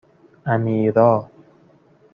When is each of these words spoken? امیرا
امیرا 0.45 1.29